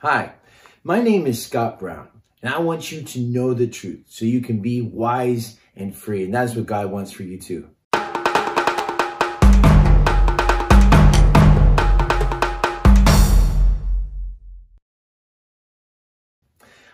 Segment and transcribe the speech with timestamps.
[0.00, 0.34] Hi,
[0.84, 2.06] my name is Scott Brown,
[2.40, 6.22] and I want you to know the truth so you can be wise and free.
[6.22, 7.68] And that's what God wants for you too.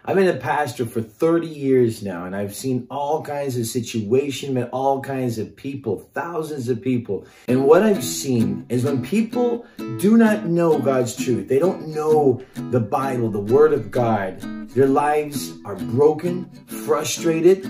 [0.07, 4.53] I've been a pastor for 30 years now, and I've seen all kinds of situations,
[4.53, 7.27] met all kinds of people, thousands of people.
[7.48, 9.64] And what I've seen is when people
[9.98, 14.89] do not know God's truth, they don't know the Bible, the Word of God, their
[14.89, 17.62] lives are broken, frustrated,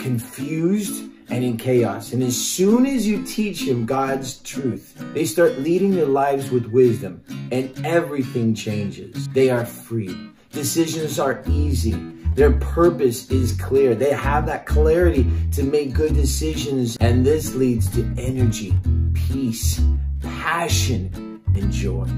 [0.00, 2.12] confused, and in chaos.
[2.12, 6.66] And as soon as you teach them God's truth, they start leading their lives with
[6.66, 7.22] wisdom,
[7.52, 9.28] and everything changes.
[9.28, 10.32] They are free.
[10.56, 11.92] Decisions are easy.
[12.34, 13.94] Their purpose is clear.
[13.94, 16.96] They have that clarity to make good decisions.
[16.96, 18.74] And this leads to energy,
[19.12, 19.78] peace,
[20.22, 22.08] passion, and joy.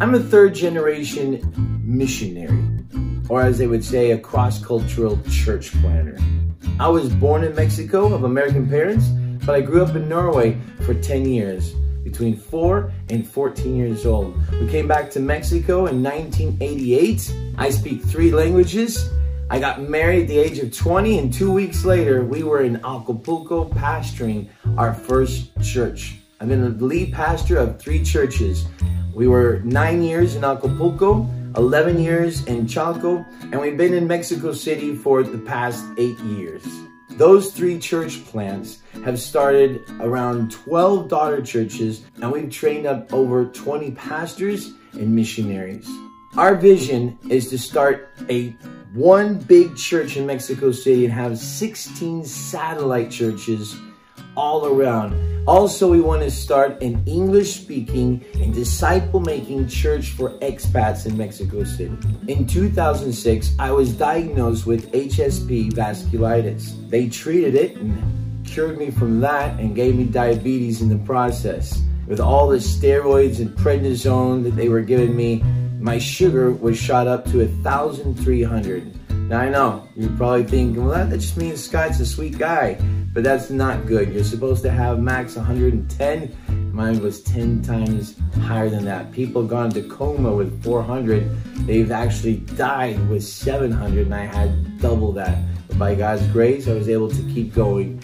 [0.00, 1.42] I'm a third generation
[1.84, 2.64] missionary,
[3.28, 6.16] or as they would say, a cross cultural church planter.
[6.78, 9.08] I was born in Mexico of American parents,
[9.44, 11.72] but I grew up in Norway for 10 years
[12.04, 14.36] between 4 and 14 years old.
[14.60, 17.43] We came back to Mexico in 1988.
[17.56, 19.10] I speak three languages.
[19.48, 22.76] I got married at the age of 20, and two weeks later, we were in
[22.84, 26.16] Acapulco pastoring our first church.
[26.40, 28.66] I've been the lead pastor of three churches.
[29.14, 34.52] We were nine years in Acapulco, 11 years in Chaco, and we've been in Mexico
[34.52, 36.66] City for the past eight years.
[37.10, 43.44] Those three church plants have started around 12 daughter churches, and we've trained up over
[43.44, 45.88] 20 pastors and missionaries.
[46.36, 48.56] Our vision is to start a
[48.92, 53.76] one big church in Mexico City and have 16 satellite churches
[54.36, 55.14] all around.
[55.46, 61.16] Also, we want to start an English speaking and disciple making church for expats in
[61.16, 61.96] Mexico City.
[62.26, 66.90] In 2006, I was diagnosed with HSP vasculitis.
[66.90, 71.80] They treated it and cured me from that and gave me diabetes in the process.
[72.08, 75.44] With all the steroids and prednisone that they were giving me,
[75.78, 79.28] my sugar was shot up to 1,300.
[79.28, 82.78] Now I know, you're probably thinking, well, that just means Scott's a sweet guy,
[83.12, 84.12] but that's not good.
[84.12, 86.36] You're supposed to have max 110.
[86.72, 89.12] Mine was 10 times higher than that.
[89.12, 91.30] People gone to coma with 400.
[91.66, 95.38] They've actually died with 700, and I had double that.
[95.68, 98.00] But by God's grace, I was able to keep going.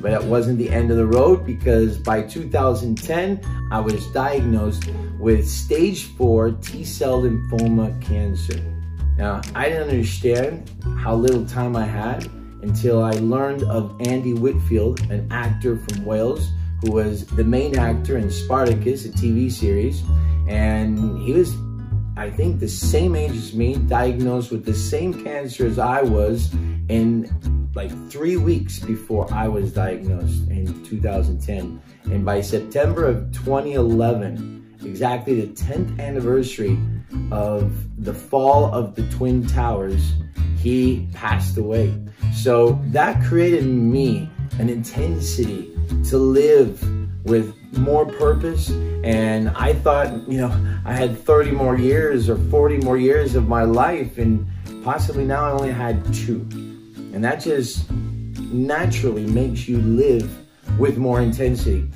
[0.00, 5.46] But it wasn't the end of the road because by 2010, I was diagnosed with
[5.46, 8.58] stage four T cell lymphoma cancer.
[9.18, 12.24] Now, I didn't understand how little time I had
[12.62, 16.50] until I learned of Andy Whitfield, an actor from Wales,
[16.80, 20.02] who was the main actor in Spartacus, a TV series.
[20.48, 21.54] And he was,
[22.16, 26.52] I think, the same age as me, diagnosed with the same cancer as I was
[26.88, 27.30] in
[27.74, 31.80] like three weeks before I was diagnosed in 2010.
[32.04, 36.78] And by September of 2011, exactly the 10th anniversary
[37.30, 37.72] of
[38.04, 40.12] the fall of the Twin Towers,
[40.58, 41.94] he passed away.
[42.34, 45.74] So that created me an intensity
[46.08, 46.82] to live
[47.24, 48.70] with more purpose.
[49.04, 53.48] And I thought, you know, I had 30 more years or 40 more years of
[53.48, 54.46] my life, and
[54.84, 56.46] possibly now I only had two.
[57.12, 57.90] And that just
[58.52, 60.30] naturally makes you live
[60.78, 61.88] with more intensity.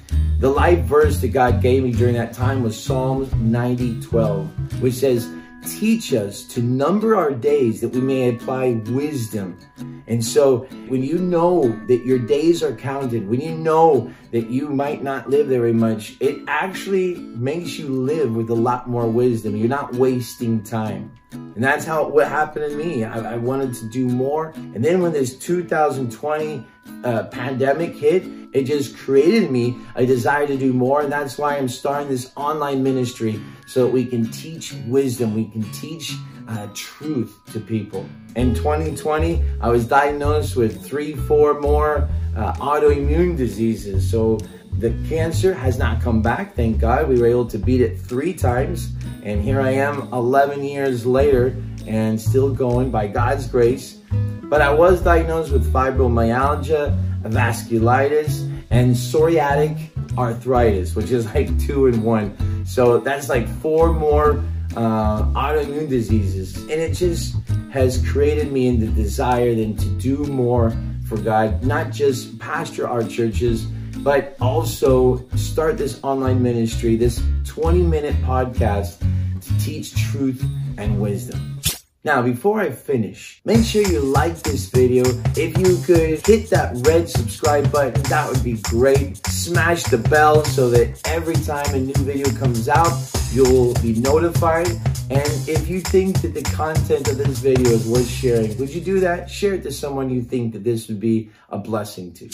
[0.45, 4.93] The life verse that God gave me during that time was Psalms 90 12, which
[4.93, 5.27] says,
[5.67, 9.59] Teach us to number our days that we may apply wisdom.
[10.07, 14.69] And so, when you know that your days are counted, when you know that you
[14.69, 19.57] might not live very much, it actually makes you live with a lot more wisdom.
[19.57, 21.11] You're not wasting time.
[21.35, 23.05] And that's how what happened to me.
[23.05, 24.53] I, I wanted to do more.
[24.57, 26.67] And then when this 2020
[27.05, 31.03] uh, pandemic hit, it just created me a desire to do more.
[31.03, 35.47] And that's why I'm starting this online ministry so that we can teach wisdom, we
[35.47, 36.15] can teach
[36.49, 38.07] uh, truth to people.
[38.37, 44.09] In 2020, I was diagnosed with three, four more uh, autoimmune diseases.
[44.09, 44.39] So
[44.79, 47.09] the cancer has not come back, thank God.
[47.09, 48.91] We were able to beat it three times.
[49.23, 51.57] And here I am 11 years later
[51.87, 53.99] and still going by God's grace.
[54.43, 62.03] But I was diagnosed with fibromyalgia, vasculitis, and psoriatic arthritis, which is like two in
[62.03, 62.65] one.
[62.67, 64.43] So that's like four more
[64.77, 66.57] uh, autoimmune diseases.
[66.63, 67.37] And it just
[67.71, 70.77] has created me in the desire then to do more
[71.07, 73.67] for God, not just pastor our churches,
[73.99, 78.99] but also start this online ministry, this 20 minute podcast
[79.41, 80.45] to teach truth
[80.79, 81.61] and wisdom.
[82.05, 85.05] Now, before I finish, make sure you like this video.
[85.37, 89.27] If you could hit that red subscribe button, that would be great.
[89.27, 92.93] Smash the bell so that every time a new video comes out,
[93.33, 94.69] you'll be notified.
[95.09, 98.83] And if you think that the content of this video is worth sharing, would you
[98.83, 99.31] do that?
[99.31, 102.29] Share it to someone you think that this would be a blessing to.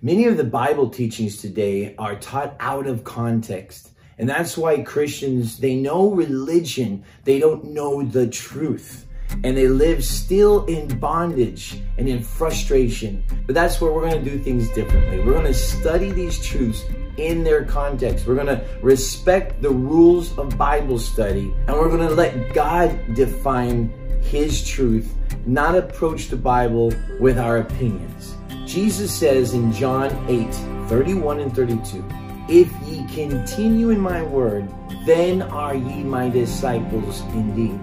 [0.00, 3.90] Many of the Bible teachings today are taught out of context.
[4.16, 9.06] And that's why Christians, they know religion, they don't know the truth.
[9.42, 13.24] And they live still in bondage and in frustration.
[13.44, 15.18] But that's where we're going to do things differently.
[15.18, 16.84] We're going to study these truths
[17.16, 18.24] in their context.
[18.24, 21.52] We're going to respect the rules of Bible study.
[21.66, 23.92] And we're going to let God define
[24.22, 25.12] his truth,
[25.44, 28.37] not approach the Bible with our opinions.
[28.68, 30.52] Jesus says in John 8,
[30.90, 32.04] 31 and 32,
[32.50, 34.68] if ye continue in my word,
[35.06, 37.80] then are ye my disciples indeed.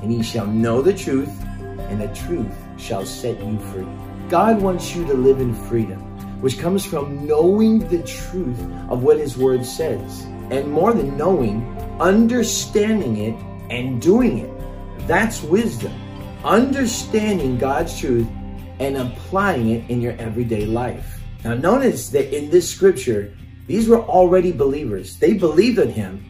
[0.00, 1.44] And ye shall know the truth,
[1.90, 3.88] and the truth shall set you free.
[4.28, 5.98] God wants you to live in freedom,
[6.40, 10.22] which comes from knowing the truth of what his word says.
[10.52, 11.66] And more than knowing,
[11.98, 13.34] understanding it
[13.70, 15.08] and doing it.
[15.08, 15.92] That's wisdom.
[16.44, 18.28] Understanding God's truth
[18.80, 21.20] and applying it in your everyday life.
[21.44, 23.36] Now notice that in this scripture,
[23.66, 25.18] these were already believers.
[25.18, 26.24] They believed in him,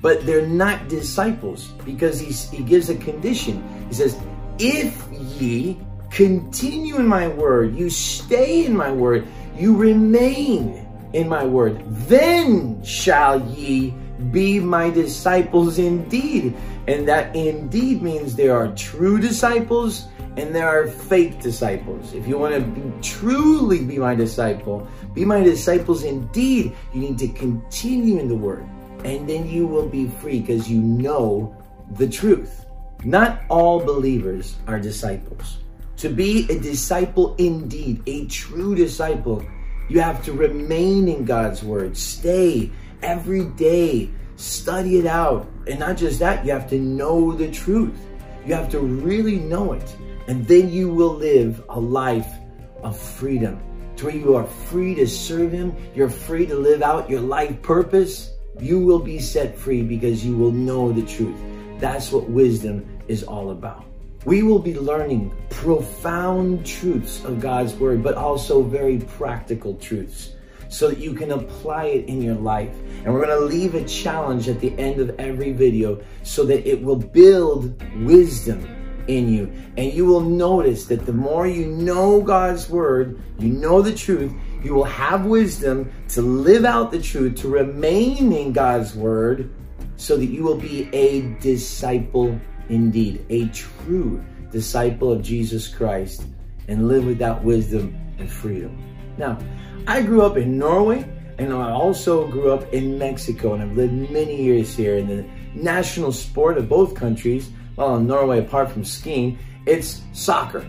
[0.00, 3.62] but they're not disciples because he's, he gives a condition.
[3.88, 4.18] He says,
[4.58, 5.78] if ye
[6.10, 12.82] continue in my word, you stay in my word, you remain in my word, then
[12.84, 13.90] shall ye
[14.30, 16.56] be my disciples indeed.
[16.86, 22.14] And that indeed means they are true disciples and there are fake disciples.
[22.14, 27.18] If you want to be, truly be my disciple, be my disciples indeed, you need
[27.18, 28.64] to continue in the word.
[29.02, 31.56] And then you will be free because you know
[31.96, 32.66] the truth.
[33.04, 35.58] Not all believers are disciples.
[35.98, 39.44] To be a disciple indeed, a true disciple,
[39.88, 41.96] you have to remain in God's word.
[41.96, 42.70] Stay
[43.02, 44.08] every day.
[44.36, 45.48] Study it out.
[45.66, 47.98] And not just that, you have to know the truth.
[48.46, 49.96] You have to really know it.
[50.28, 52.28] And then you will live a life
[52.82, 53.58] of freedom
[53.96, 55.74] to where you are free to serve Him.
[55.94, 58.30] You're free to live out your life purpose.
[58.60, 61.40] You will be set free because you will know the truth.
[61.78, 63.86] That's what wisdom is all about.
[64.26, 70.32] We will be learning profound truths of God's Word, but also very practical truths
[70.68, 72.74] so that you can apply it in your life.
[73.02, 76.68] And we're going to leave a challenge at the end of every video so that
[76.68, 78.77] it will build wisdom
[79.08, 79.50] in you.
[79.76, 84.32] And you will notice that the more you know God's word, you know the truth,
[84.62, 89.50] you will have wisdom to live out the truth, to remain in God's word,
[89.96, 92.38] so that you will be a disciple
[92.68, 96.24] indeed, a true disciple of Jesus Christ,
[96.68, 98.78] and live with that wisdom and freedom.
[99.16, 99.38] Now,
[99.86, 101.08] I grew up in Norway,
[101.38, 104.96] and I also grew up in Mexico, and I've lived many years here.
[104.96, 105.24] in the
[105.54, 110.68] national sport of both countries well, in Norway, apart from skiing, it's soccer.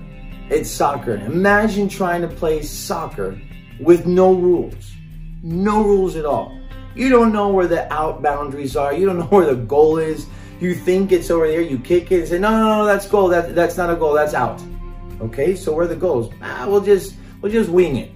[0.51, 1.15] It's soccer.
[1.15, 3.41] Imagine trying to play soccer
[3.79, 4.93] with no rules.
[5.41, 6.55] No rules at all.
[6.93, 8.93] You don't know where the out boundaries are.
[8.93, 10.27] You don't know where the goal is.
[10.59, 11.61] You think it's over there.
[11.61, 13.27] You kick it and say, no, no, no, that's goal.
[13.29, 14.13] That, that's not a goal.
[14.13, 14.61] That's out.
[15.19, 16.31] Okay, so where are the goals?
[16.43, 18.11] Ah, we'll just, we'll just wing it.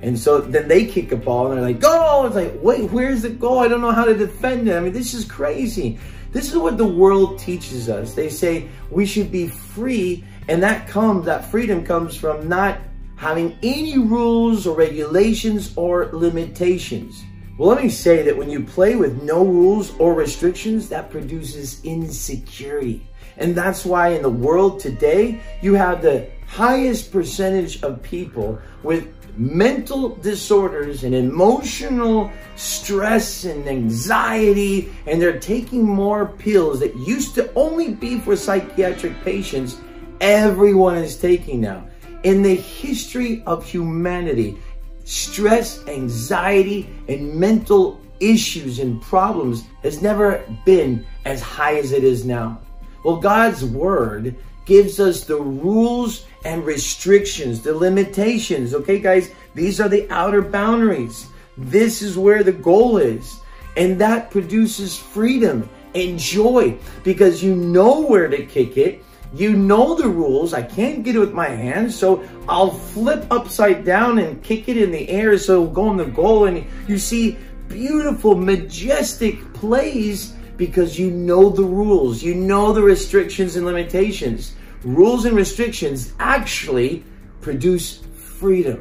[0.00, 2.24] And so then they kick a ball and they're like, go!
[2.24, 3.58] It's like, wait, where's the goal?
[3.58, 4.74] I don't know how to defend it.
[4.74, 5.98] I mean, this is crazy.
[6.32, 8.14] This is what the world teaches us.
[8.14, 12.78] They say we should be free, and that comes, that freedom comes from not
[13.16, 17.22] having any rules or regulations or limitations.
[17.58, 21.84] Well, let me say that when you play with no rules or restrictions, that produces
[21.84, 23.06] insecurity.
[23.36, 29.19] And that's why in the world today, you have the highest percentage of people with
[29.36, 37.52] mental disorders and emotional stress and anxiety, and they're taking more pills that used to
[37.54, 39.78] only be for psychiatric patients,
[40.20, 41.86] everyone is taking now.
[42.22, 44.58] In the history of humanity,
[45.04, 52.24] stress, anxiety, and mental issues and problems has never been as high as it is
[52.24, 52.60] now.
[53.04, 58.74] Well, God's word gives us the rules and restrictions, the limitations.
[58.74, 61.28] Okay, guys, these are the outer boundaries.
[61.56, 63.40] This is where the goal is.
[63.76, 69.04] And that produces freedom and joy because you know where to kick it.
[69.32, 70.52] You know the rules.
[70.52, 74.76] I can't get it with my hands, so I'll flip upside down and kick it
[74.76, 76.46] in the air so it'll go in the goal.
[76.46, 77.38] And you see
[77.68, 84.52] beautiful, majestic plays because you know the rules, you know the restrictions and limitations.
[84.84, 87.02] Rules and restrictions actually
[87.40, 88.78] produce freedom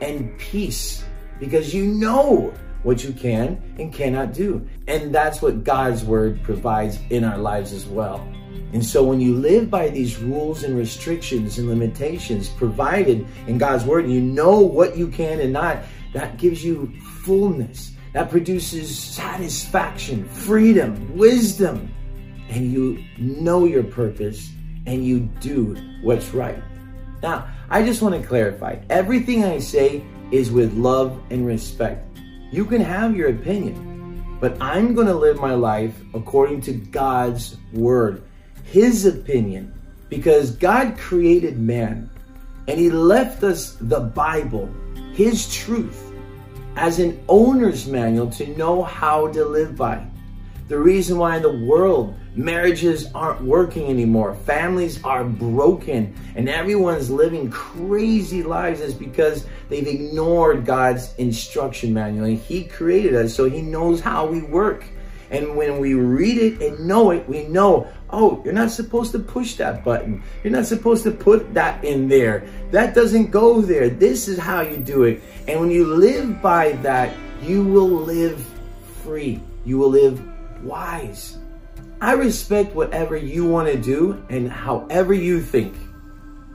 [0.00, 1.04] and peace
[1.38, 2.52] because you know
[2.82, 4.68] what you can and cannot do.
[4.88, 8.18] And that's what God's word provides in our lives as well.
[8.72, 13.84] And so when you live by these rules and restrictions and limitations provided in God's
[13.84, 15.78] word, you know what you can and not,
[16.12, 16.92] that gives you
[17.22, 17.93] fullness.
[18.14, 21.92] That produces satisfaction, freedom, wisdom.
[22.48, 24.50] And you know your purpose
[24.86, 26.62] and you do what's right.
[27.22, 32.06] Now, I just want to clarify everything I say is with love and respect.
[32.52, 37.56] You can have your opinion, but I'm going to live my life according to God's
[37.72, 38.22] word,
[38.62, 39.74] His opinion,
[40.08, 42.10] because God created man
[42.68, 44.68] and He left us the Bible,
[45.14, 46.12] His truth,
[46.76, 50.06] as an owner's manual to know how to live by.
[50.66, 57.10] The reason why in the world marriages aren't working anymore, families are broken, and everyone's
[57.10, 62.26] living crazy lives is because they've ignored God's instruction manual.
[62.26, 64.84] He created us, so He knows how we work.
[65.30, 69.18] And when we read it and know it, we know, oh, you're not supposed to
[69.18, 70.22] push that button.
[70.42, 72.46] You're not supposed to put that in there.
[72.70, 73.88] That doesn't go there.
[73.88, 75.22] This is how you do it.
[75.48, 78.44] And when you live by that, you will live
[79.02, 79.40] free.
[79.64, 80.22] You will live
[80.62, 81.38] wise.
[82.00, 85.74] I respect whatever you want to do and however you think.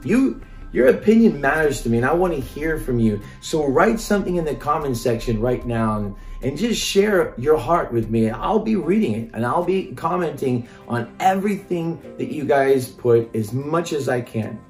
[0.04, 0.40] You
[0.72, 3.20] your opinion matters to me and I want to hear from you.
[3.40, 7.92] So write something in the comment section right now and, and just share your heart
[7.92, 8.30] with me.
[8.30, 13.52] I'll be reading it and I'll be commenting on everything that you guys put as
[13.52, 14.60] much as I can.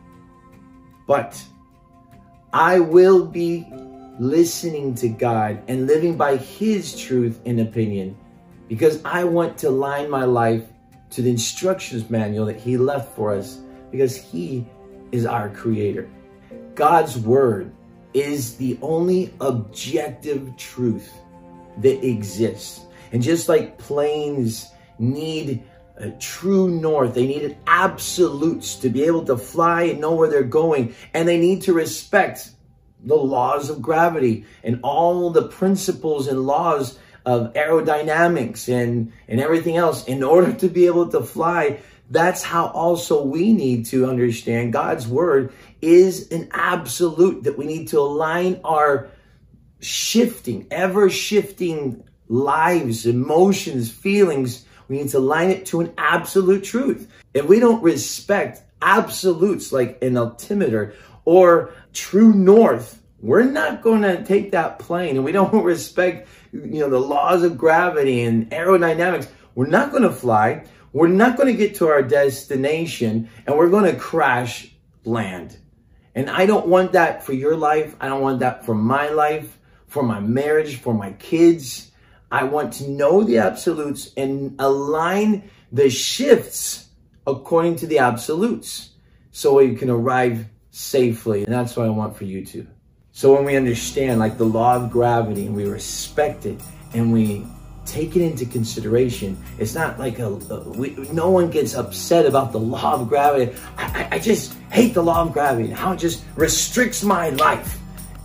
[1.07, 1.43] But
[2.53, 3.67] I will be
[4.19, 8.17] listening to God and living by His truth and opinion
[8.69, 10.65] because I want to line my life
[11.11, 14.67] to the instructions manual that He left for us because He
[15.13, 16.09] is our Creator.
[16.75, 17.73] God's Word
[18.15, 21.13] is the only objective truth
[21.79, 22.81] that exists.
[23.13, 25.63] And just like planes need
[25.97, 30.43] a true north, they needed absolutes to be able to fly and know where they're
[30.43, 32.51] going, and they need to respect
[33.05, 39.77] the laws of gravity and all the principles and laws of aerodynamics and, and everything
[39.77, 41.79] else in order to be able to fly.
[42.11, 47.89] That's how also we need to understand God's word is an absolute that we need
[47.89, 49.09] to align our
[49.81, 54.67] shifting, ever shifting lives, emotions, feelings.
[54.89, 57.09] We need to align it to an absolute truth.
[57.33, 64.25] If we don't respect absolutes like an altimeter or true north, we're not going to
[64.25, 69.29] take that plane and we don't respect you know the laws of gravity and aerodynamics
[69.55, 73.71] we're not going to fly we're not going to get to our destination and we're
[73.71, 74.73] going to crash
[75.05, 75.57] land.
[76.15, 77.95] And i don't want that for your life.
[78.01, 79.57] I don't want that for my life
[79.91, 81.91] for my marriage for my kids.
[82.31, 86.89] I want to know the absolutes and align the shifts
[87.27, 88.91] according to the absolutes
[89.33, 91.45] so we can arrive safely.
[91.45, 92.67] And that's what i want for you too.
[93.11, 96.61] So when we understand like the law of gravity and we respect it
[96.95, 97.45] and we
[97.91, 102.53] take it into consideration, it's not like a, a we, no one gets upset about
[102.53, 103.57] the law of gravity.
[103.77, 107.79] I, I, just hate the law of gravity how it just restricts my life.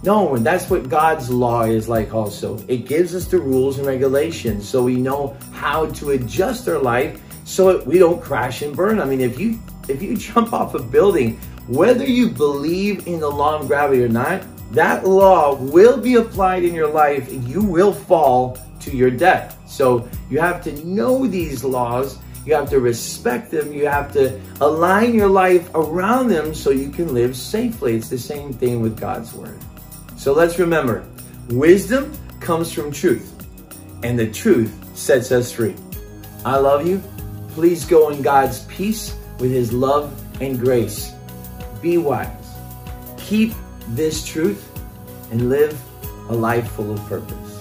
[0.04, 2.64] No, and that's what God's law is like also.
[2.68, 7.20] It gives us the rules and regulations so we know how to adjust our life
[7.44, 9.00] so we don't crash and burn.
[9.00, 13.30] I mean, if you if you jump off a building, whether you believe in the
[13.30, 17.64] law of gravity or not, that law will be applied in your life and you
[17.64, 19.58] will fall to your death.
[19.68, 24.40] So you have to know these laws, you have to respect them, you have to
[24.62, 27.96] align your life around them so you can live safely.
[27.96, 29.60] It's the same thing with God's word.
[30.18, 31.06] So let's remember
[31.50, 33.32] wisdom comes from truth,
[34.04, 35.76] and the truth sets us free.
[36.46, 37.02] I love you.
[37.50, 41.12] Please go in God's peace with his love and grace.
[41.82, 42.30] Be wise.
[43.18, 43.54] Keep
[43.90, 44.70] this truth
[45.32, 45.80] and live
[46.30, 47.55] a life full of purpose.